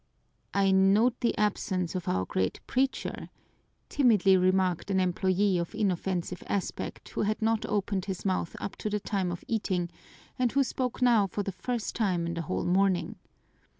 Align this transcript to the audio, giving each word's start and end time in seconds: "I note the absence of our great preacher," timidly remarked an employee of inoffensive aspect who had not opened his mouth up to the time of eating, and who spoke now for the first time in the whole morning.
"I 0.55 0.71
note 0.71 1.19
the 1.19 1.37
absence 1.37 1.93
of 1.93 2.07
our 2.07 2.25
great 2.25 2.59
preacher," 2.65 3.29
timidly 3.87 4.35
remarked 4.35 4.89
an 4.89 4.99
employee 4.99 5.59
of 5.59 5.75
inoffensive 5.75 6.41
aspect 6.47 7.09
who 7.09 7.21
had 7.21 7.39
not 7.39 7.67
opened 7.67 8.05
his 8.05 8.25
mouth 8.25 8.55
up 8.59 8.75
to 8.77 8.89
the 8.89 8.99
time 8.99 9.31
of 9.31 9.43
eating, 9.47 9.91
and 10.39 10.51
who 10.51 10.63
spoke 10.63 11.03
now 11.03 11.27
for 11.27 11.43
the 11.43 11.51
first 11.51 11.95
time 11.95 12.25
in 12.25 12.33
the 12.33 12.41
whole 12.41 12.65
morning. 12.65 13.17